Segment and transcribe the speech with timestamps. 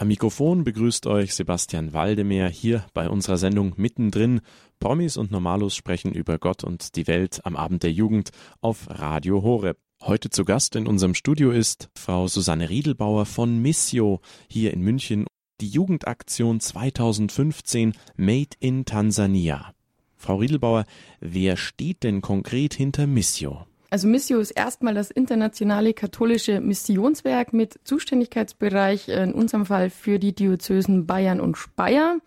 [0.00, 4.40] Am Mikrofon begrüßt euch Sebastian Waldemeyer hier bei unserer Sendung Mittendrin.
[4.78, 8.30] Promis und Normalos sprechen über Gott und die Welt am Abend der Jugend
[8.62, 9.76] auf Radio Horeb.
[10.00, 15.26] Heute zu Gast in unserem Studio ist Frau Susanne Riedelbauer von Missio hier in München.
[15.60, 19.74] Die Jugendaktion 2015 Made in Tansania.
[20.16, 20.86] Frau Riedelbauer,
[21.20, 23.66] wer steht denn konkret hinter Missio?
[23.90, 30.20] Also Missio ist erstmal das internationale katholische Missionswerk mit Zuständigkeitsbereich, äh, in unserem Fall für
[30.20, 32.18] die Diözesen Bayern und Speyer.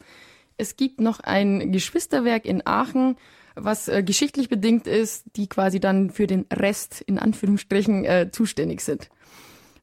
[0.57, 3.15] Es gibt noch ein Geschwisterwerk in Aachen,
[3.55, 8.81] was äh, geschichtlich bedingt ist, die quasi dann für den Rest in Anführungsstrichen äh, zuständig
[8.81, 9.09] sind.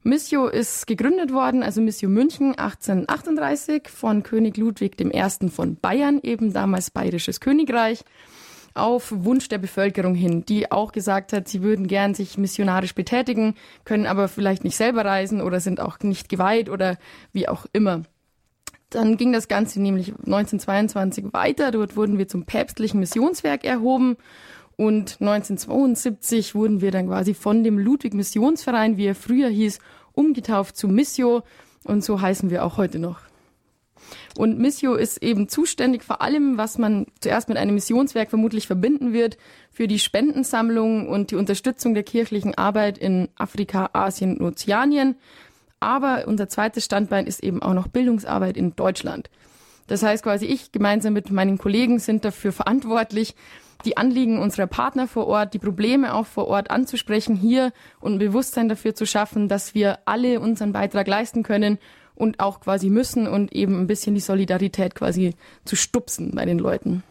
[0.02, 5.48] Missio ist gegründet worden, also Missio München 1838 von König Ludwig I.
[5.48, 8.04] von Bayern, eben damals Bayerisches Königreich
[8.74, 13.54] auf Wunsch der Bevölkerung hin, die auch gesagt hat, sie würden gern sich missionarisch betätigen,
[13.84, 16.98] können aber vielleicht nicht selber reisen oder sind auch nicht geweiht oder
[17.32, 18.02] wie auch immer.
[18.90, 21.70] Dann ging das Ganze nämlich 1922 weiter.
[21.70, 24.16] Dort wurden wir zum päpstlichen Missionswerk erhoben.
[24.76, 29.78] Und 1972 wurden wir dann quasi von dem Ludwig Missionsverein, wie er früher hieß,
[30.12, 31.42] umgetauft zu Missio.
[31.84, 33.29] Und so heißen wir auch heute noch.
[34.36, 39.12] Und Missio ist eben zuständig vor allem, was man zuerst mit einem Missionswerk vermutlich verbinden
[39.12, 39.36] wird,
[39.70, 45.16] für die Spendensammlung und die Unterstützung der kirchlichen Arbeit in Afrika, Asien und Ozeanien.
[45.80, 49.30] Aber unser zweites Standbein ist eben auch noch Bildungsarbeit in Deutschland.
[49.86, 53.34] Das heißt quasi, ich gemeinsam mit meinen Kollegen sind dafür verantwortlich,
[53.84, 58.18] die Anliegen unserer Partner vor Ort, die Probleme auch vor Ort anzusprechen hier und ein
[58.18, 61.78] Bewusstsein dafür zu schaffen, dass wir alle unseren Beitrag leisten können
[62.20, 66.58] und auch quasi müssen und eben ein bisschen die Solidarität quasi zu stupsen bei den
[66.58, 67.02] Leuten.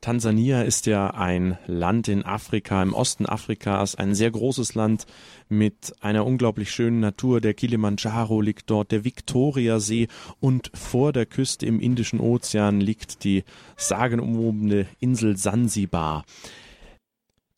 [0.00, 5.06] Tansania ist ja ein Land in Afrika, im Osten Afrikas, ein sehr großes Land
[5.48, 7.40] mit einer unglaublich schönen Natur.
[7.40, 10.06] Der Kilimanjaro liegt dort, der Viktoriasee
[10.38, 13.42] und vor der Küste im Indischen Ozean liegt die
[13.76, 16.24] sagenumwobene Insel Sansibar.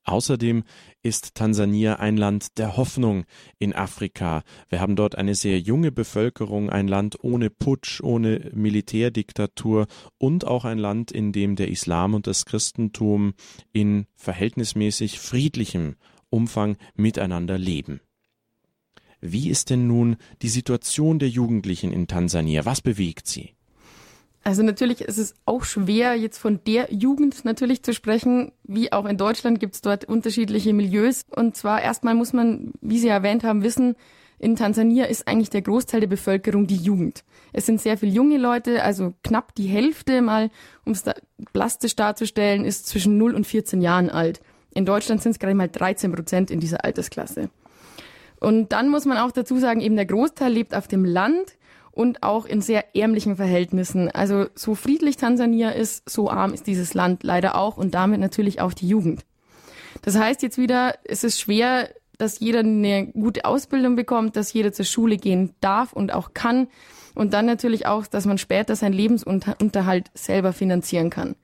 [0.04, 0.65] Außerdem
[1.08, 3.24] ist Tansania ein Land der Hoffnung
[3.58, 4.42] in Afrika.
[4.69, 9.86] Wir haben dort eine sehr junge Bevölkerung, ein Land ohne Putsch, ohne Militärdiktatur
[10.18, 13.32] und auch ein Land, in dem der Islam und das Christentum
[13.72, 15.97] in verhältnismäßig friedlichem
[16.28, 18.00] Umfang miteinander leben.
[19.20, 22.66] Wie ist denn nun die Situation der Jugendlichen in Tansania?
[22.66, 23.54] Was bewegt sie?
[24.44, 28.53] Also natürlich ist es auch schwer, jetzt von der Jugend natürlich zu sprechen.
[28.65, 31.22] Wie auch in Deutschland gibt es dort unterschiedliche Milieus.
[31.31, 33.97] Und zwar erstmal muss man, wie Sie erwähnt haben, wissen,
[34.38, 37.25] in Tansania ist eigentlich der Großteil der Bevölkerung die Jugend.
[37.53, 40.50] Es sind sehr viele junge Leute, also knapp die Hälfte mal,
[40.84, 41.15] um es da
[41.53, 44.41] plastisch darzustellen, ist zwischen 0 und 14 Jahren alt.
[44.75, 47.50] In Deutschland sind es gerade mal 13 Prozent in dieser Altersklasse.
[48.38, 51.56] Und dann muss man auch dazu sagen, eben der Großteil lebt auf dem Land
[51.98, 54.09] und auch in sehr ärmlichen Verhältnissen.
[54.09, 58.60] Also so friedlich Tansania ist, so arm ist dieses Land leider auch und damit natürlich
[58.60, 59.25] auch die Jugend.
[60.03, 64.72] Das heißt jetzt wieder, es ist schwer, dass jeder eine gute Ausbildung bekommt, dass jeder
[64.72, 66.69] zur Schule gehen darf und auch kann
[67.16, 71.34] und dann natürlich auch, dass man später seinen Lebensunterhalt selber finanzieren kann.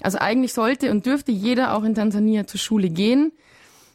[0.00, 3.30] Also eigentlich sollte und dürfte jeder auch in Tansania zur Schule gehen.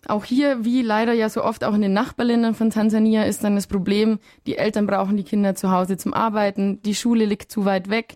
[0.08, 3.56] Auch hier, wie leider ja so oft auch in den Nachbarländern von Tansania, ist dann
[3.56, 7.66] das Problem, die Eltern brauchen die Kinder zu Hause zum Arbeiten, die Schule liegt zu
[7.66, 8.16] weit weg.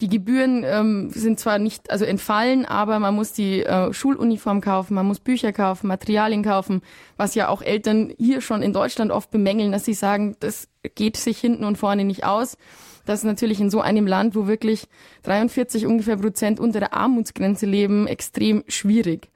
[0.00, 4.94] Die Gebühren ähm, sind zwar nicht, also entfallen, aber man muss die äh, Schuluniform kaufen,
[4.94, 6.82] man muss Bücher kaufen, Materialien kaufen,
[7.16, 11.16] was ja auch Eltern hier schon in Deutschland oft bemängeln, dass sie sagen, das geht
[11.16, 12.56] sich hinten und vorne nicht aus.
[13.04, 14.88] Das ist natürlich in so einem Land, wo wirklich
[15.22, 19.30] 43 ungefähr Prozent unter der Armutsgrenze leben, extrem schwierig.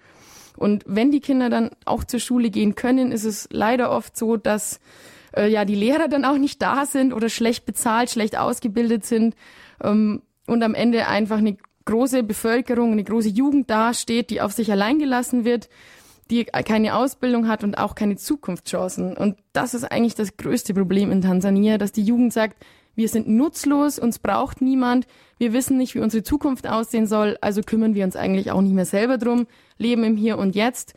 [0.57, 4.37] Und wenn die Kinder dann auch zur Schule gehen können, ist es leider oft so,
[4.37, 4.81] dass
[5.37, 9.35] äh, ja die Lehrer dann auch nicht da sind oder schlecht bezahlt, schlecht ausgebildet sind
[9.83, 14.71] ähm, und am Ende einfach eine große Bevölkerung, eine große Jugend dasteht, die auf sich
[14.71, 15.69] allein gelassen wird,
[16.31, 19.17] die keine Ausbildung hat und auch keine Zukunftschancen.
[19.17, 22.57] Und das ist eigentlich das größte Problem in Tansania, dass die Jugend sagt,
[22.97, 25.07] wir sind nutzlos, uns braucht niemand,
[25.39, 28.73] wir wissen nicht, wie unsere Zukunft aussehen soll, also kümmern wir uns eigentlich auch nicht
[28.73, 29.47] mehr selber drum,
[29.79, 30.95] leben im Hier und Jetzt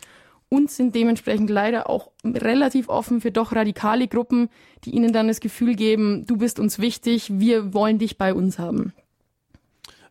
[0.50, 4.50] und sind dementsprechend leider auch relativ offen für doch radikale Gruppen,
[4.84, 8.58] die ihnen dann das Gefühl geben, du bist uns wichtig, wir wollen dich bei uns
[8.58, 8.94] haben.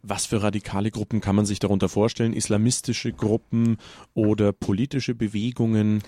[0.02, 2.32] Was für radikale Gruppen kann man sich darunter vorstellen?
[2.32, 3.78] Islamistische Gruppen
[4.14, 6.02] oder politische Bewegungen?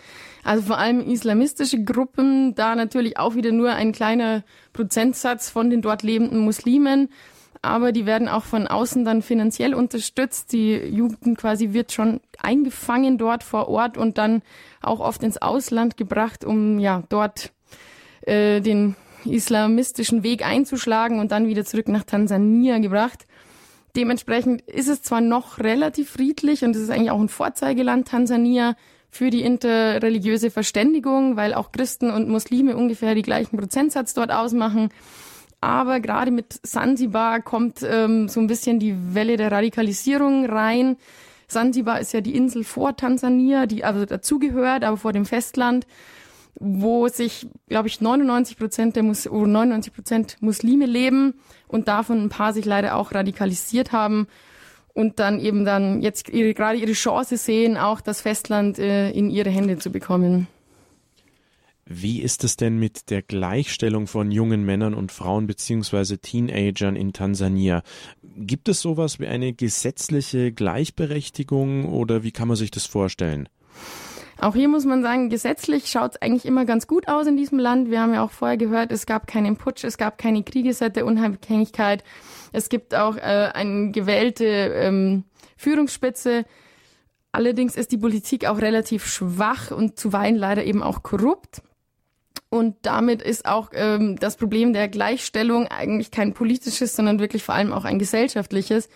[0.45, 5.83] Also vor allem islamistische Gruppen, da natürlich auch wieder nur ein kleiner Prozentsatz von den
[5.83, 7.09] dort lebenden Muslimen.
[7.63, 10.53] Aber die werden auch von außen dann finanziell unterstützt.
[10.53, 14.43] Die Jugend quasi wird schon eingefangen dort vor Ort und dann
[14.81, 17.53] auch oft ins Ausland gebracht, um ja dort
[18.23, 18.97] äh, den
[19.27, 23.27] islamistischen Weg einzuschlagen und dann wieder zurück nach Tansania gebracht.
[23.97, 28.77] Dementsprechend ist es zwar noch relativ friedlich und es ist eigentlich auch ein Vorzeigeland Tansania
[29.11, 34.91] für die interreligiöse Verständigung, weil auch Christen und Muslime ungefähr die gleichen Prozentsatz dort ausmachen.
[35.61, 40.97] Aber gerade mit Sansibar kommt ähm, so ein bisschen die Welle der Radikalisierung rein.
[41.49, 45.87] Sansibar ist ja die Insel vor Tansania, die also dazugehört, aber vor dem Festland
[46.59, 51.35] wo sich, glaube ich, 99 Prozent der Mus 99 Prozent Muslime leben
[51.69, 54.27] und davon ein paar sich leider auch radikalisiert haben
[54.93, 59.31] und dann eben dann jetzt ihre, gerade ihre Chance sehen, auch das Festland äh, in
[59.31, 60.49] ihre Hände zu bekommen.
[61.93, 67.13] Wie ist es denn mit der Gleichstellung von jungen Männern und Frauen beziehungsweise Teenagern in
[67.13, 67.83] Tansania?
[68.23, 73.49] Gibt es sowas wie eine gesetzliche Gleichberechtigung oder wie kann man sich das vorstellen?
[74.39, 77.59] Auch hier muss man sagen, gesetzlich schaut es eigentlich immer ganz gut aus in diesem
[77.59, 77.91] Land.
[77.91, 80.95] Wir haben ja auch vorher gehört, es gab keinen Putsch, es gab keine Kriege seit
[80.95, 82.05] der Unabhängigkeit.
[82.53, 85.25] Es gibt auch äh, eine gewählte ähm,
[85.57, 86.45] Führungsspitze.
[87.33, 91.63] Allerdings ist die Politik auch relativ schwach und zuweilen leider eben auch korrupt.
[92.51, 97.55] Und damit ist auch ähm, das Problem der Gleichstellung eigentlich kein politisches, sondern wirklich vor
[97.55, 98.89] allem auch ein gesellschaftliches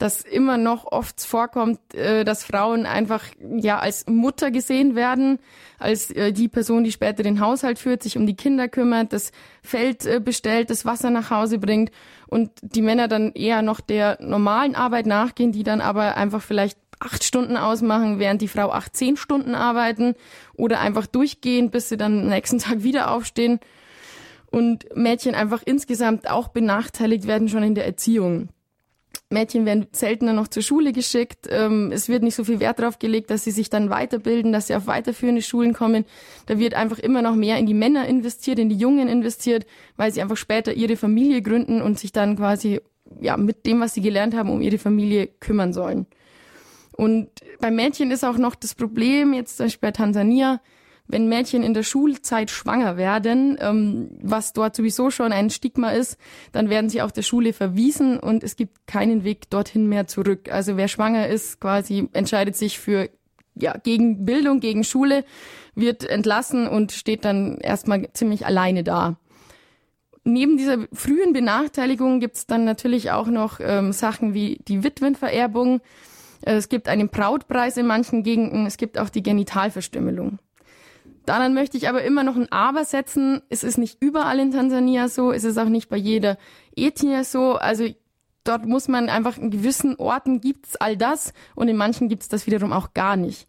[0.00, 5.38] dass immer noch oft vorkommt, äh, dass Frauen einfach ja als Mutter gesehen werden,
[5.78, 9.30] als äh, die Person, die später den Haushalt führt, sich um die Kinder kümmert, das
[9.62, 11.92] Feld äh, bestellt, das Wasser nach Hause bringt
[12.30, 16.78] und die Männer dann eher noch der normalen Arbeit nachgehen, die dann aber einfach vielleicht
[17.00, 20.14] acht Stunden ausmachen, während die Frau acht, zehn Stunden arbeiten
[20.54, 23.58] oder einfach durchgehen, bis sie dann am nächsten Tag wieder aufstehen
[24.50, 28.48] und Mädchen einfach insgesamt auch benachteiligt werden schon in der Erziehung.
[29.32, 31.46] Mädchen werden seltener noch zur Schule geschickt.
[31.48, 34.66] Ähm, es wird nicht so viel Wert darauf gelegt, dass sie sich dann weiterbilden, dass
[34.66, 36.04] sie auf weiterführende Schulen kommen.
[36.46, 39.66] Da wird einfach immer noch mehr in die Männer investiert, in die Jungen investiert,
[39.96, 42.80] weil sie einfach später ihre Familie gründen und sich dann quasi
[43.20, 46.06] ja mit dem, was sie gelernt haben, um ihre Familie kümmern sollen.
[46.92, 47.28] Und
[47.60, 50.60] bei Mädchen ist auch noch das Problem, jetzt zum Beispiel bei Tansania,
[51.12, 56.18] wenn Mädchen in der Schulzeit schwanger werden, ähm, was dort sowieso schon ein Stigma ist,
[56.52, 60.50] dann werden sie auch der Schule verwiesen und es gibt keinen Weg dorthin mehr zurück.
[60.50, 63.08] Also wer schwanger ist, quasi entscheidet sich für
[63.54, 65.24] ja, gegen Bildung, gegen Schule,
[65.74, 69.16] wird entlassen und steht dann erstmal ziemlich alleine da.
[70.24, 75.80] Neben dieser frühen Benachteiligung gibt es dann natürlich auch noch ähm, Sachen wie die Witwenvererbung.
[76.42, 78.66] Es gibt einen Brautpreis in manchen Gegenden.
[78.66, 80.38] Es gibt auch die Genitalverstümmelung.
[81.30, 83.40] Daran möchte ich aber immer noch ein Aber setzen.
[83.50, 86.36] Es ist nicht überall in Tansania so, es ist auch nicht bei jeder
[86.74, 87.54] Ethnie so.
[87.54, 87.86] Also
[88.42, 92.48] dort muss man einfach in gewissen Orten gibt's all das und in manchen gibt's das
[92.48, 93.46] wiederum auch gar nicht.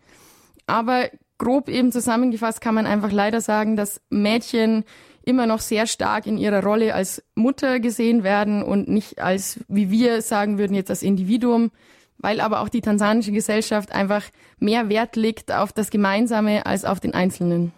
[0.68, 4.84] Aber grob eben zusammengefasst kann man einfach leider sagen, dass Mädchen
[5.26, 9.90] immer noch sehr stark in ihrer Rolle als Mutter gesehen werden und nicht als, wie
[9.90, 11.72] wir sagen würden, jetzt als Individuum
[12.22, 14.24] weil aber auch die tansanische Gesellschaft einfach
[14.60, 17.74] mehr Wert legt auf das Gemeinsame als auf den Einzelnen.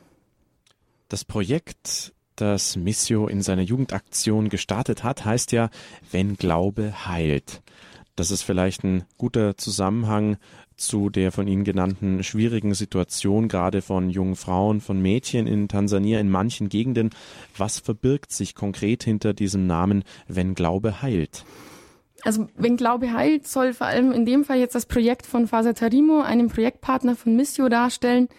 [1.09, 5.69] Das Projekt, das Missio in seiner Jugendaktion gestartet hat, heißt ja,
[6.11, 7.61] wenn Glaube heilt.
[8.15, 10.37] Das ist vielleicht ein guter Zusammenhang
[10.75, 16.19] zu der von Ihnen genannten schwierigen Situation, gerade von jungen Frauen, von Mädchen in Tansania
[16.19, 17.09] in manchen Gegenden.
[17.57, 21.45] Was verbirgt sich konkret hinter diesem Namen, wenn Glaube heilt?
[22.23, 25.73] Also wenn Glaube heilt, soll vor allem in dem Fall jetzt das Projekt von Fasa
[25.73, 28.29] Tarimo, einem Projektpartner von Missio, darstellen.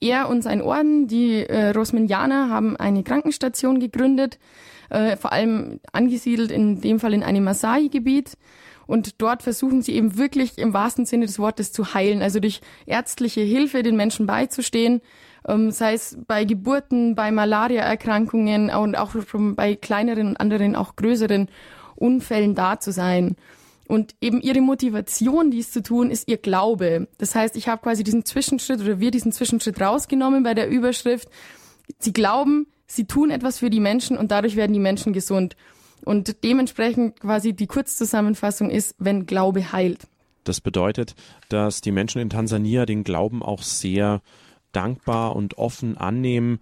[0.00, 4.38] Er und sein Orden, die äh, Rosminianer, haben eine Krankenstation gegründet,
[4.88, 8.36] äh, vor allem angesiedelt in dem Fall in einem Masai-Gebiet.
[8.86, 12.60] Und dort versuchen sie eben wirklich im wahrsten Sinne des Wortes zu heilen, also durch
[12.86, 15.00] ärztliche Hilfe den Menschen beizustehen,
[15.46, 19.14] ähm, sei es bei Geburten, bei Malariaerkrankungen und auch
[19.54, 21.48] bei kleineren und anderen, auch größeren
[22.00, 23.36] Unfällen da zu sein.
[23.86, 27.08] Und eben ihre Motivation, dies zu tun, ist ihr Glaube.
[27.18, 31.28] Das heißt, ich habe quasi diesen Zwischenschritt oder wir diesen Zwischenschritt rausgenommen bei der Überschrift.
[31.98, 35.56] Sie glauben, sie tun etwas für die Menschen und dadurch werden die Menschen gesund.
[36.04, 40.06] Und dementsprechend quasi die Kurzzusammenfassung ist, wenn Glaube heilt.
[40.44, 41.14] Das bedeutet,
[41.48, 44.22] dass die Menschen in Tansania den Glauben auch sehr
[44.72, 46.60] dankbar und offen annehmen.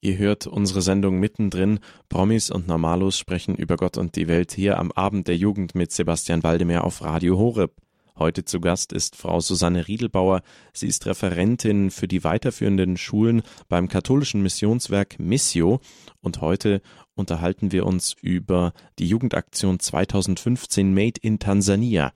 [0.00, 1.80] Ihr hört unsere Sendung mittendrin.
[2.08, 5.90] Promis und Normalos sprechen über Gott und die Welt hier am Abend der Jugend mit
[5.90, 7.72] Sebastian Waldemar auf Radio Horeb.
[8.18, 10.42] Heute zu Gast ist Frau Susanne Riedelbauer.
[10.72, 15.80] Sie ist Referentin für die weiterführenden Schulen beim katholischen Missionswerk Missio
[16.22, 16.80] und heute
[17.14, 22.12] unterhalten wir uns über die Jugendaktion 2015 Made in Tansania.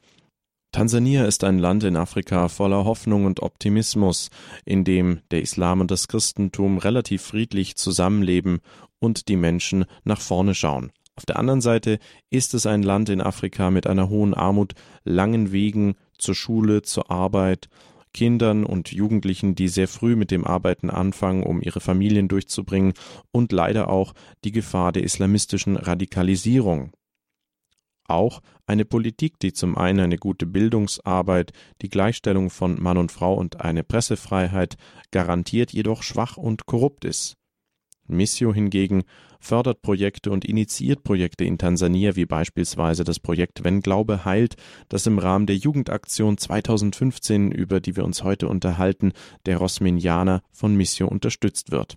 [0.72, 4.30] Tansania ist ein Land in Afrika voller Hoffnung und Optimismus,
[4.64, 8.60] in dem der Islam und das Christentum relativ friedlich zusammenleben
[9.00, 10.92] und die Menschen nach vorne schauen.
[11.16, 11.98] Auf der anderen Seite
[12.30, 14.74] ist es ein Land in Afrika mit einer hohen Armut,
[15.04, 17.68] langen Wegen zur Schule, zur Arbeit,
[18.14, 22.94] Kindern und Jugendlichen, die sehr früh mit dem Arbeiten anfangen, um ihre Familien durchzubringen,
[23.32, 26.92] und leider auch die Gefahr der islamistischen Radikalisierung.
[28.10, 33.34] Auch eine Politik, die zum einen eine gute Bildungsarbeit, die Gleichstellung von Mann und Frau
[33.34, 34.76] und eine Pressefreiheit
[35.12, 37.36] garantiert, jedoch schwach und korrupt ist.
[38.08, 39.04] Missio hingegen
[39.38, 44.56] fördert Projekte und initiiert Projekte in Tansania, wie beispielsweise das Projekt Wenn Glaube heilt,
[44.88, 49.12] das im Rahmen der Jugendaktion 2015, über die wir uns heute unterhalten,
[49.46, 51.96] der Rosminianer von Missio unterstützt wird.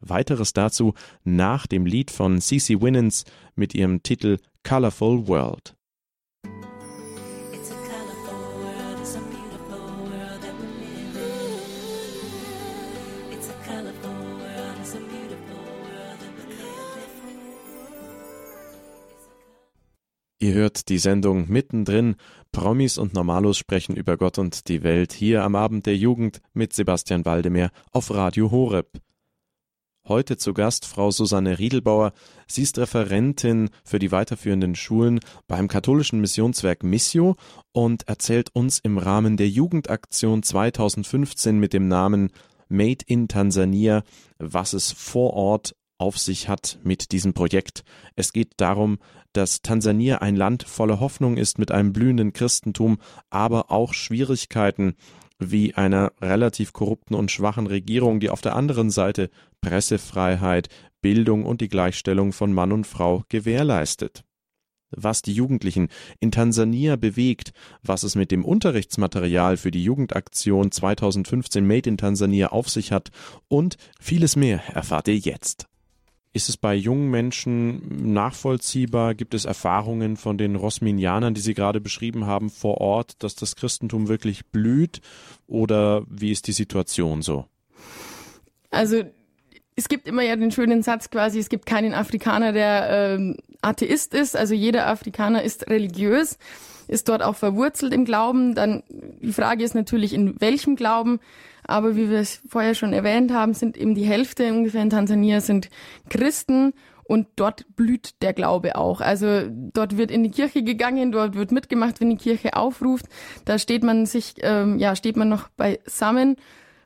[0.00, 3.24] Weiteres dazu nach dem Lied von Cece Winans
[3.54, 5.74] mit ihrem Titel Colorful World.
[20.40, 22.14] Ihr hört die Sendung mittendrin.
[22.52, 26.72] Promis und Normalos sprechen über Gott und die Welt hier am Abend der Jugend mit
[26.72, 29.00] Sebastian Waldemar auf Radio Horeb.
[30.08, 32.14] Heute zu Gast Frau Susanne Riedelbauer.
[32.46, 37.36] Sie ist Referentin für die weiterführenden Schulen beim katholischen Missionswerk Missio
[37.72, 42.30] und erzählt uns im Rahmen der Jugendaktion 2015 mit dem Namen
[42.70, 44.02] Made in Tansania,
[44.38, 47.84] was es vor Ort auf sich hat mit diesem Projekt.
[48.16, 48.98] Es geht darum,
[49.34, 52.96] dass Tansania ein Land voller Hoffnung ist mit einem blühenden Christentum,
[53.28, 54.94] aber auch Schwierigkeiten
[55.38, 59.30] wie einer relativ korrupten und schwachen Regierung, die auf der anderen Seite
[59.60, 60.68] Pressefreiheit,
[61.00, 64.24] Bildung und die Gleichstellung von Mann und Frau gewährleistet.
[64.90, 67.52] Was die Jugendlichen in Tansania bewegt,
[67.82, 73.10] was es mit dem Unterrichtsmaterial für die Jugendaktion 2015 Made in Tansania auf sich hat
[73.48, 75.68] und vieles mehr erfahrt ihr jetzt.
[76.32, 79.14] Ist es bei jungen Menschen nachvollziehbar?
[79.14, 83.56] Gibt es Erfahrungen von den Rosminianern, die Sie gerade beschrieben haben, vor Ort, dass das
[83.56, 85.00] Christentum wirklich blüht?
[85.46, 87.46] Oder wie ist die Situation so?
[88.70, 89.04] Also
[89.74, 94.12] es gibt immer ja den schönen Satz quasi, es gibt keinen Afrikaner, der ähm, Atheist
[94.12, 94.36] ist.
[94.36, 96.36] Also jeder Afrikaner ist religiös,
[96.88, 98.54] ist dort auch verwurzelt im Glauben.
[98.54, 101.20] Dann die Frage ist natürlich, in welchem Glauben.
[101.68, 105.40] Aber wie wir es vorher schon erwähnt haben, sind eben die Hälfte ungefähr in Tansania
[105.40, 105.68] sind
[106.08, 106.72] Christen
[107.04, 109.00] und dort blüht der Glaube auch.
[109.02, 113.06] Also dort wird in die Kirche gegangen, dort wird mitgemacht, wenn die Kirche aufruft.
[113.44, 116.36] Da steht man sich, ähm, ja, steht man noch beisammen.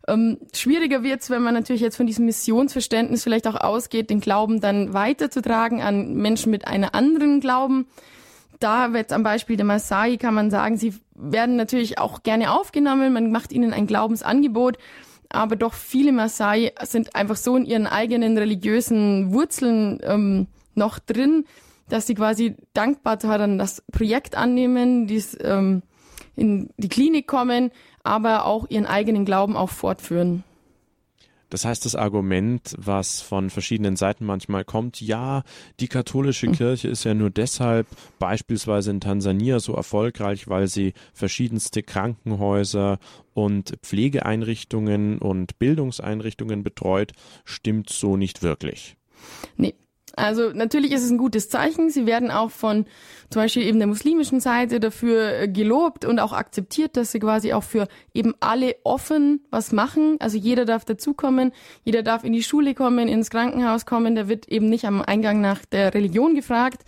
[0.09, 4.61] Ähm, schwieriger wird's, wenn man natürlich jetzt von diesem Missionsverständnis vielleicht auch ausgeht, den Glauben
[4.61, 7.87] dann weiterzutragen an Menschen mit einem anderen Glauben
[8.63, 13.13] da wird am Beispiel der Maasai kann man sagen, sie werden natürlich auch gerne aufgenommen,
[13.13, 14.79] man macht ihnen ein Glaubensangebot,
[15.29, 21.45] aber doch viele Maasai sind einfach so in ihren eigenen religiösen Wurzeln ähm, noch drin,
[21.89, 25.83] dass sie quasi dankbar daran das Projekt annehmen, dies, ähm,
[26.37, 27.71] in die Klinik kommen,
[28.03, 30.45] aber auch ihren eigenen Glauben auch fortführen.
[31.53, 35.43] Das heißt, das Argument, was von verschiedenen Seiten manchmal kommt, ja,
[35.81, 36.55] die katholische hm.
[36.55, 37.87] Kirche ist ja nur deshalb
[38.19, 42.99] beispielsweise in Tansania so erfolgreich, weil sie verschiedenste Krankenhäuser
[43.35, 47.13] und Pflegeeinrichtungen und Bildungseinrichtungen betreut,
[47.45, 48.97] stimmt so nicht wirklich.
[49.59, 49.75] Nee,
[50.17, 51.91] also natürlich ist es ein gutes Zeichen.
[51.91, 52.87] Sie werden auch von
[53.31, 57.53] zum Beispiel eben der muslimischen Seite dafür äh, gelobt und auch akzeptiert, dass sie quasi
[57.53, 60.17] auch für eben alle offen was machen.
[60.21, 61.53] Also jeder darf dazukommen,
[61.85, 64.15] jeder darf in die Schule kommen, ins Krankenhaus kommen.
[64.15, 66.85] Da wird eben nicht am Eingang nach der Religion gefragt.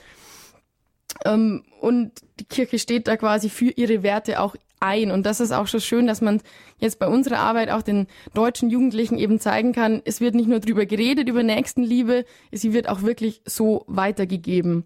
[1.25, 5.10] Ähm, und die Kirche steht da quasi für ihre Werte auch ein.
[5.10, 6.40] Und das ist auch schon schön, dass man
[6.78, 10.60] jetzt bei unserer Arbeit auch den deutschen Jugendlichen eben zeigen kann, es wird nicht nur
[10.60, 14.84] drüber geredet, über Nächstenliebe, sie wird auch wirklich so weitergegeben.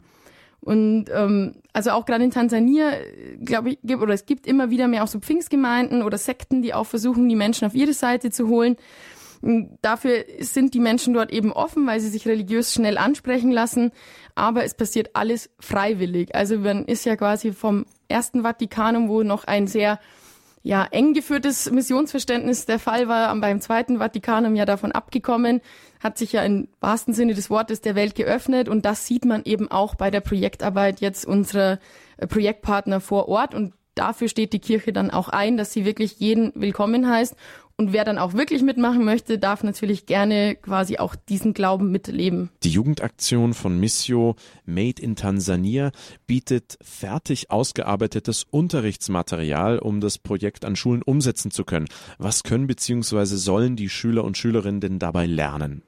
[0.61, 2.93] Und ähm, also auch gerade in Tansania,
[3.45, 6.75] glaube ich, gibt, oder es gibt immer wieder mehr auch so Pfingstgemeinden oder Sekten, die
[6.75, 8.77] auch versuchen, die Menschen auf ihre Seite zu holen.
[9.41, 13.93] Dafür sind die Menschen dort eben offen, weil sie sich religiös schnell ansprechen lassen.
[14.35, 16.35] Aber es passiert alles freiwillig.
[16.35, 19.99] Also man ist ja quasi vom ersten Vatikanum, wo noch ein sehr
[20.63, 25.61] ja, eng geführtes Missionsverständnis der Fall war, beim zweiten Vatikanum ja davon abgekommen,
[26.01, 29.45] hat sich ja im wahrsten Sinne des Wortes der Welt geöffnet und das sieht man
[29.45, 31.79] eben auch bei der Projektarbeit jetzt unserer
[32.17, 36.19] äh, Projektpartner vor Ort und dafür steht die Kirche dann auch ein, dass sie wirklich
[36.19, 37.35] jeden willkommen heißt
[37.81, 42.51] Und wer dann auch wirklich mitmachen möchte, darf natürlich gerne quasi auch diesen Glauben mitleben.
[42.65, 44.35] Die Jugendaktion von Missio
[44.67, 45.93] Made in Tansania
[46.27, 51.87] bietet fertig ausgearbeitetes Unterrichtsmaterial, um das Projekt an Schulen umsetzen zu können.
[52.19, 53.25] Was können bzw.
[53.27, 55.83] sollen die Schüler und Schülerinnen denn dabei lernen?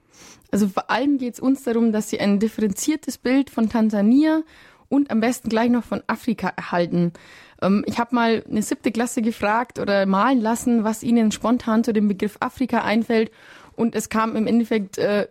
[0.52, 4.44] Also vor allem geht es uns darum, dass sie ein differenziertes Bild von Tansania
[4.90, 7.12] und am besten gleich noch von Afrika erhalten.
[7.62, 11.92] Ähm, ich habe mal eine siebte Klasse gefragt oder malen lassen, was ihnen spontan zu
[11.92, 13.30] dem Begriff Afrika einfällt.
[13.76, 15.28] Und es kam im Endeffekt äh,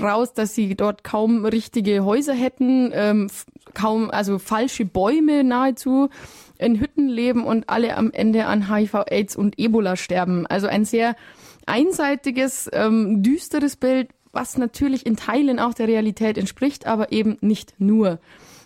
[0.00, 3.30] raus, dass sie dort kaum richtige Häuser hätten, ähm,
[3.74, 6.08] kaum, also falsche Bäume nahezu,
[6.58, 10.46] in Hütten leben und alle am Ende an HIV, AIDS und Ebola sterben.
[10.46, 11.14] Also ein sehr
[11.66, 17.74] einseitiges, ähm, düsteres Bild, was natürlich in Teilen auch der Realität entspricht, aber eben nicht
[17.78, 18.18] nur.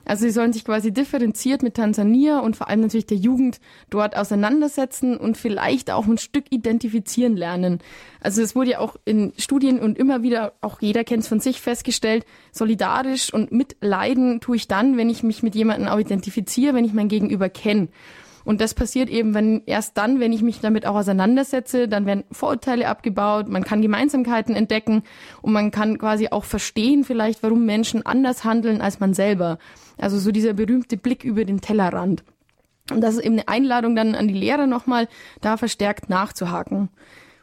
[0.06, 3.60] Also sie sollen sich quasi differenziert mit Tansania und vor allem natürlich der Jugend
[3.90, 7.80] dort auseinandersetzen und vielleicht auch ein Stück identifizieren lernen.
[8.20, 11.40] Also es wurde ja auch in Studien und immer wieder, auch jeder kennt es von
[11.40, 16.74] sich, festgestellt, solidarisch und mitleiden tue ich dann, wenn ich mich mit jemandem auch identifiziere,
[16.74, 17.88] wenn ich mein Gegenüber kenne.
[18.44, 22.22] Und das passiert eben, wenn erst dann, wenn ich mich damit auch auseinandersetze, dann werden
[22.30, 25.02] Vorurteile abgebaut, man kann Gemeinsamkeiten entdecken
[25.42, 29.58] und man kann quasi auch verstehen vielleicht, warum Menschen anders handeln als man selber.
[29.98, 32.24] Also so dieser berühmte Blick über den Tellerrand.
[32.90, 35.08] Und das ist eben eine Einladung dann an die Lehrer nochmal,
[35.40, 36.88] da verstärkt nachzuhaken.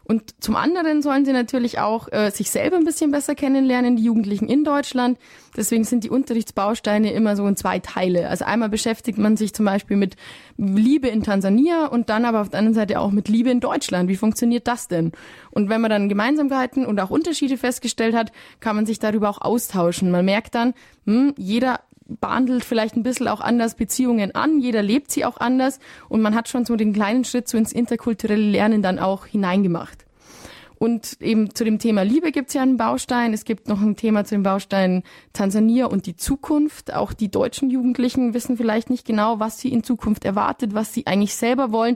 [0.06, 4.04] Und zum anderen sollen sie natürlich auch äh, sich selber ein bisschen besser kennenlernen, die
[4.04, 5.18] Jugendlichen in Deutschland.
[5.56, 8.28] Deswegen sind die Unterrichtsbausteine immer so in zwei Teile.
[8.28, 10.18] Also einmal beschäftigt man sich zum Beispiel mit
[10.58, 14.10] Liebe in Tansania und dann aber auf der anderen Seite auch mit Liebe in Deutschland.
[14.10, 15.14] Wie funktioniert das denn?
[15.52, 19.40] Und wenn man dann Gemeinsamkeiten und auch Unterschiede festgestellt hat, kann man sich darüber auch
[19.40, 20.12] austauschen.
[20.12, 20.74] Man merkt dann,
[21.06, 25.80] hm, jeder behandelt vielleicht ein bisschen auch anders Beziehungen an, jeder lebt sie auch anders
[26.10, 30.06] und man hat schon so den kleinen Schritt so ins interkulturelle Lernen dann auch hineingemacht.
[30.84, 33.32] Und eben zu dem Thema Liebe gibt es ja einen Baustein.
[33.32, 36.94] Es gibt noch ein Thema zu dem Baustein Tansania und die Zukunft.
[36.94, 41.08] Auch die deutschen Jugendlichen wissen vielleicht nicht genau, was sie in Zukunft erwartet, was sie
[41.08, 41.96] eigentlich selber wollen.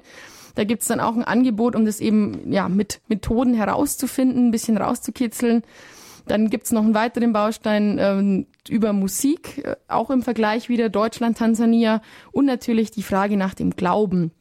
[0.56, 4.52] Da gibt es dann auch ein Angebot, um das eben ja mit Methoden herauszufinden, ein
[4.52, 5.64] bisschen rauszukitzeln.
[6.28, 11.38] Dann gibt's noch einen weiteren Baustein ähm, über Musik, äh, auch im Vergleich wieder Deutschland,
[11.38, 14.32] Tansania und natürlich die Frage nach dem Glauben.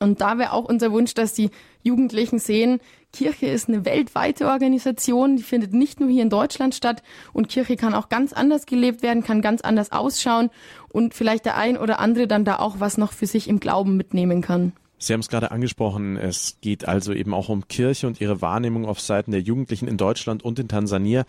[0.00, 1.50] Und da wäre auch unser Wunsch, dass die
[1.82, 2.80] Jugendlichen sehen,
[3.12, 7.76] Kirche ist eine weltweite Organisation, die findet nicht nur hier in Deutschland statt und Kirche
[7.76, 10.50] kann auch ganz anders gelebt werden, kann ganz anders ausschauen
[10.88, 13.96] und vielleicht der ein oder andere dann da auch was noch für sich im Glauben
[13.96, 14.72] mitnehmen kann.
[15.02, 18.86] Sie haben es gerade angesprochen, es geht also eben auch um Kirche und ihre Wahrnehmung
[18.86, 21.24] auf Seiten der Jugendlichen in Deutschland und in Tansania.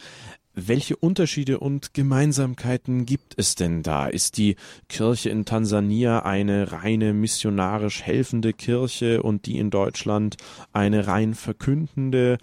[0.53, 4.05] Welche Unterschiede und Gemeinsamkeiten gibt es denn da?
[4.05, 4.57] Ist die
[4.89, 10.38] Kirche in Tansania eine reine missionarisch helfende Kirche und die in Deutschland
[10.71, 12.38] eine rein verkündende?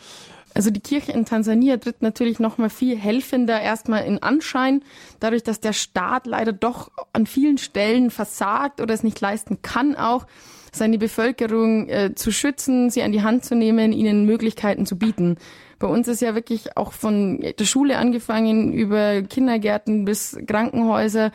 [0.53, 4.83] Also die Kirche in Tansania tritt natürlich noch mal viel helfender erstmal in Anschein,
[5.21, 9.95] dadurch, dass der Staat leider doch an vielen Stellen versagt oder es nicht leisten kann
[9.95, 10.27] auch
[10.73, 15.37] seine Bevölkerung äh, zu schützen, sie an die Hand zu nehmen, ihnen Möglichkeiten zu bieten.
[15.79, 21.33] Bei uns ist ja wirklich auch von der Schule angefangen über Kindergärten bis Krankenhäuser,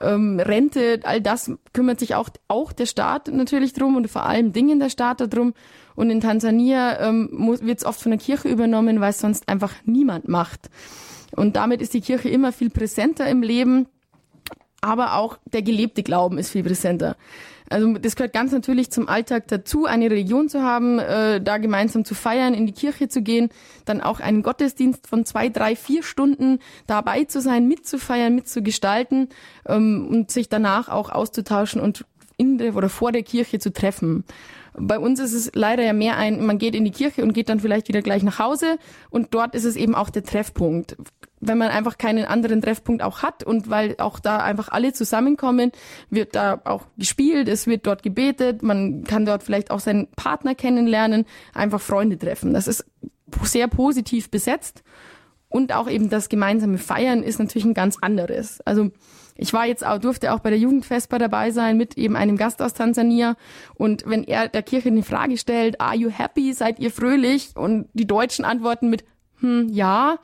[0.00, 4.52] ähm, Rente, all das kümmert sich auch, auch der Staat natürlich drum und vor allem
[4.52, 5.54] Dingen der Staat darum.
[5.94, 7.28] Und in Tansania ähm,
[7.60, 10.70] wird es oft von der Kirche übernommen, weil es sonst einfach niemand macht.
[11.36, 13.86] Und damit ist die Kirche immer viel präsenter im Leben,
[14.82, 17.16] aber auch der gelebte Glauben ist viel präsenter.
[17.70, 22.04] Also das gehört ganz natürlich zum Alltag dazu, eine Religion zu haben, äh, da gemeinsam
[22.04, 23.48] zu feiern, in die Kirche zu gehen,
[23.86, 29.30] dann auch einen Gottesdienst von zwei, drei, vier Stunden dabei zu sein, mitzufeiern, mitzugestalten
[29.66, 32.04] ähm, und sich danach auch auszutauschen und
[32.36, 34.24] in der oder vor der Kirche zu treffen.
[34.74, 37.48] Bei uns ist es leider ja mehr ein, man geht in die Kirche und geht
[37.48, 38.78] dann vielleicht wieder gleich nach Hause
[39.10, 40.96] und dort ist es eben auch der Treffpunkt
[41.42, 45.72] wenn man einfach keinen anderen Treffpunkt auch hat und weil auch da einfach alle zusammenkommen,
[46.08, 50.54] wird da auch gespielt, es wird dort gebetet, man kann dort vielleicht auch seinen Partner
[50.54, 52.54] kennenlernen, einfach Freunde treffen.
[52.54, 52.84] Das ist
[53.42, 54.84] sehr positiv besetzt
[55.48, 58.60] und auch eben das gemeinsame Feiern ist natürlich ein ganz anderes.
[58.60, 58.90] Also
[59.36, 62.62] ich war jetzt auch, durfte auch bei der Jugendfespa dabei sein mit eben einem Gast
[62.62, 63.34] aus Tansania
[63.74, 67.88] und wenn er der Kirche eine Frage stellt, are you happy, seid ihr fröhlich und
[67.94, 69.04] die Deutschen antworten mit
[69.42, 70.18] hm, ja,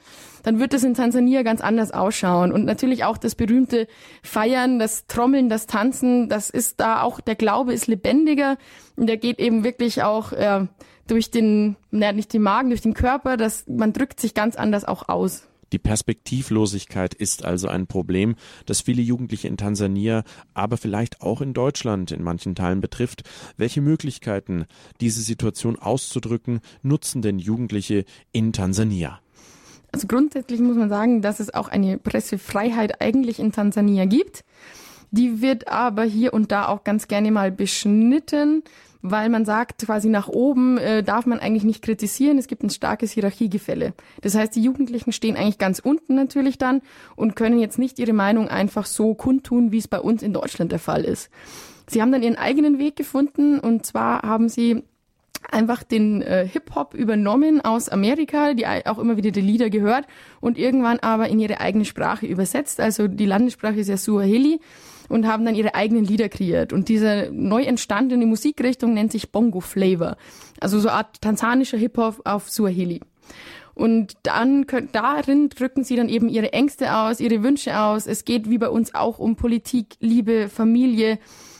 [0.44, 2.52] dann wird es in Tansania ganz anders ausschauen.
[2.52, 3.86] Und natürlich auch das berühmte
[4.22, 8.56] Feiern, das Trommeln, das Tanzen, das ist da auch, der Glaube ist lebendiger
[8.96, 10.66] und der geht eben wirklich auch äh,
[11.08, 14.84] durch den, naja, nicht den Magen, durch den Körper, das, man drückt sich ganz anders
[14.84, 15.48] auch aus.
[15.72, 21.52] Die Perspektivlosigkeit ist also ein Problem, das viele Jugendliche in Tansania, aber vielleicht auch in
[21.52, 23.22] Deutschland in manchen Teilen betrifft.
[23.56, 24.66] Welche Möglichkeiten,
[25.00, 29.20] diese Situation auszudrücken, nutzen denn Jugendliche in Tansania?
[29.92, 34.44] Also grundsätzlich muss man sagen, dass es auch eine Pressefreiheit eigentlich in Tansania gibt.
[35.10, 38.62] Die wird aber hier und da auch ganz gerne mal beschnitten
[39.02, 42.38] weil man sagt, quasi nach oben äh, darf man eigentlich nicht kritisieren.
[42.38, 43.94] Es gibt ein starkes Hierarchiegefälle.
[44.22, 46.82] Das heißt, die Jugendlichen stehen eigentlich ganz unten natürlich dann
[47.16, 50.72] und können jetzt nicht ihre Meinung einfach so kundtun, wie es bei uns in Deutschland
[50.72, 51.30] der Fall ist.
[51.88, 54.82] Sie haben dann ihren eigenen Weg gefunden und zwar haben sie
[55.50, 60.06] einfach den äh, Hip-Hop übernommen aus Amerika, die auch immer wieder die Lieder gehört
[60.40, 62.80] und irgendwann aber in ihre eigene Sprache übersetzt.
[62.80, 64.60] Also die Landessprache ist ja Suaheli
[65.08, 66.72] und haben dann ihre eigenen Lieder kreiert.
[66.72, 70.16] Und diese neu entstandene Musikrichtung nennt sich Bongo Flavor.
[70.60, 73.00] Also so eine Art tanzanischer Hip-Hop auf Suaheli.
[73.74, 78.08] Und dann darin drücken sie dann eben ihre Ängste aus, ihre Wünsche aus.
[78.08, 81.18] Es geht wie bei uns auch um Politik, Liebe, Familie.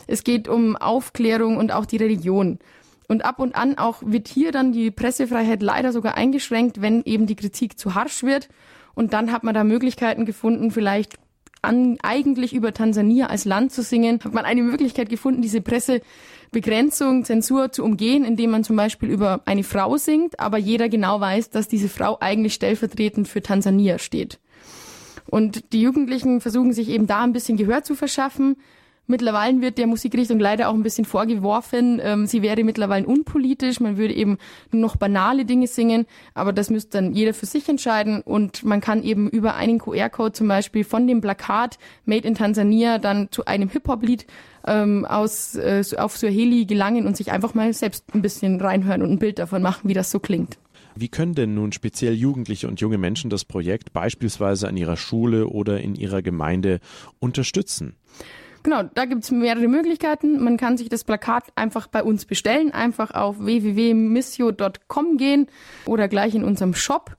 [0.09, 2.59] Es geht um Aufklärung und auch die Religion.
[3.07, 7.27] Und ab und an auch wird hier dann die Pressefreiheit leider sogar eingeschränkt, wenn eben
[7.27, 8.49] die Kritik zu harsch wird.
[8.95, 11.19] Und dann hat man da Möglichkeiten gefunden, vielleicht
[11.63, 17.25] an, eigentlich über Tansania als Land zu singen, hat man eine Möglichkeit gefunden, diese Pressebegrenzung,
[17.25, 21.51] Zensur zu umgehen, indem man zum Beispiel über eine Frau singt, aber jeder genau weiß,
[21.51, 24.39] dass diese Frau eigentlich stellvertretend für Tansania steht.
[25.27, 28.57] Und die Jugendlichen versuchen sich eben da ein bisschen Gehör zu verschaffen,
[29.11, 33.97] Mittlerweile wird der Musikrichtung leider auch ein bisschen vorgeworfen, ähm, sie wäre mittlerweile unpolitisch, man
[33.97, 34.37] würde eben
[34.71, 38.83] nur noch banale Dinge singen, aber das müsste dann jeder für sich entscheiden und man
[38.83, 43.47] kann eben über einen QR-Code zum Beispiel von dem Plakat Made in Tansania dann zu
[43.47, 44.27] einem Hip-Hop-Lied
[44.67, 49.11] ähm, aus, äh, auf Suaheli gelangen und sich einfach mal selbst ein bisschen reinhören und
[49.11, 50.59] ein Bild davon machen, wie das so klingt.
[50.95, 55.47] Wie können denn nun speziell Jugendliche und junge Menschen das Projekt beispielsweise an ihrer Schule
[55.47, 56.81] oder in ihrer Gemeinde
[57.21, 57.95] unterstützen?
[58.69, 60.45] Genau, da gibt's mehrere Möglichkeiten.
[60.45, 65.47] Man kann sich das Plakat einfach bei uns bestellen, einfach auf www.missio.com gehen
[65.87, 67.17] oder gleich in unserem Shop.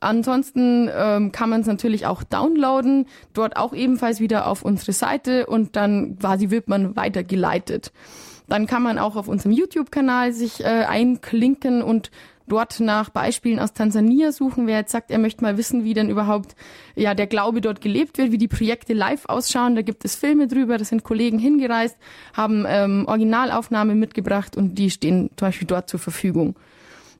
[0.00, 3.04] Ansonsten ähm, kann man es natürlich auch downloaden,
[3.34, 7.92] dort auch ebenfalls wieder auf unsere Seite und dann quasi wird man weitergeleitet.
[8.48, 12.10] Dann kann man auch auf unserem YouTube-Kanal sich äh, einklinken und
[12.48, 14.66] dort nach Beispielen aus Tansania suchen.
[14.66, 16.54] Wer jetzt sagt, er möchte mal wissen, wie denn überhaupt
[16.94, 20.46] ja der Glaube dort gelebt wird, wie die Projekte live ausschauen, da gibt es Filme
[20.46, 20.78] drüber.
[20.78, 21.96] Da sind Kollegen hingereist,
[22.34, 26.56] haben ähm, Originalaufnahmen mitgebracht und die stehen zum Beispiel dort zur Verfügung.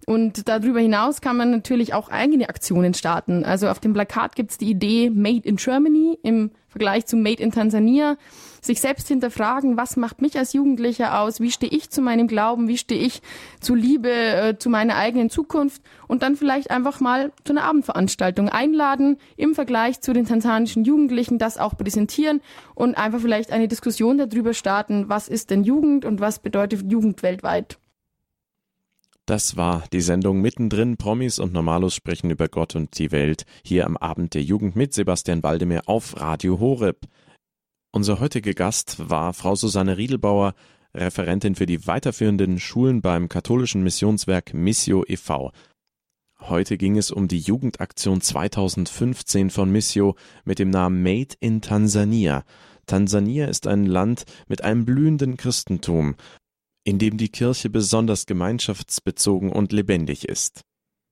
[0.06, 3.44] Und darüber hinaus kann man natürlich auch eigene Aktionen starten.
[3.44, 7.52] Also auf dem Plakat gibt's die Idee Made in Germany im Vergleich zu Made in
[7.52, 8.18] Tansania.
[8.60, 11.40] Sich selbst hinterfragen, was macht mich als Jugendlicher aus?
[11.40, 12.68] Wie stehe ich zu meinem Glauben?
[12.68, 13.22] Wie stehe ich
[13.60, 15.80] zu Liebe, äh, zu meiner eigenen Zukunft?
[16.06, 21.38] Und dann vielleicht einfach mal zu einer Abendveranstaltung einladen, im Vergleich zu den tansanischen Jugendlichen
[21.38, 22.42] das auch präsentieren
[22.74, 27.22] und einfach vielleicht eine Diskussion darüber starten, was ist denn Jugend und was bedeutet Jugend
[27.22, 27.78] weltweit?
[29.26, 30.96] Das war die Sendung Mittendrin.
[30.96, 34.94] Promis und Normalos sprechen über Gott und die Welt hier am Abend der Jugend mit
[34.94, 37.08] Sebastian Waldemir auf Radio Horeb.
[37.90, 40.54] Unser heutiger Gast war Frau Susanne Riedelbauer,
[40.94, 45.50] Referentin für die weiterführenden Schulen beim katholischen Missionswerk Missio e.V.
[46.38, 52.44] Heute ging es um die Jugendaktion 2015 von Missio mit dem Namen Made in Tansania.
[52.86, 56.14] Tansania ist ein Land mit einem blühenden Christentum
[56.86, 60.62] in dem die Kirche besonders gemeinschaftsbezogen und lebendig ist.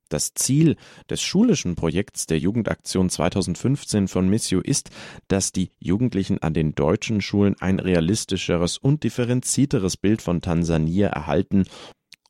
[0.08, 0.76] Das Ziel
[1.10, 4.90] des schulischen Projekts der Jugendaktion 2015 von Missio ist,
[5.26, 11.64] dass die Jugendlichen an den deutschen Schulen ein realistischeres und differenzierteres Bild von Tansania erhalten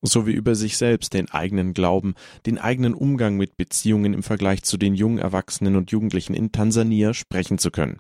[0.01, 4.77] sowie über sich selbst, den eigenen Glauben, den eigenen Umgang mit Beziehungen im Vergleich zu
[4.77, 7.99] den jungen Erwachsenen und Jugendlichen in Tansania sprechen zu können.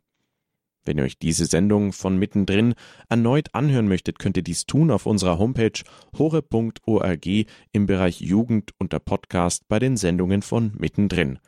[0.85, 2.75] Wenn ihr euch diese Sendung von mittendrin
[3.09, 5.83] erneut anhören möchtet, könnt ihr dies tun auf unserer Homepage
[6.17, 7.27] hore.org
[7.73, 11.39] im Bereich Jugend unter Podcast bei den Sendungen von mittendrin.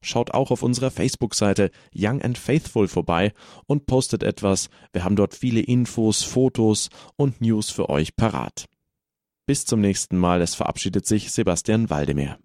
[0.00, 3.32] Schaut auch auf unserer Facebook-Seite Young and Faithful vorbei
[3.66, 4.70] und postet etwas.
[4.92, 8.66] Wir haben dort viele Infos, Fotos und News für euch parat.
[9.46, 10.40] Bis zum nächsten Mal.
[10.40, 12.38] Es verabschiedet sich Sebastian Waldemir.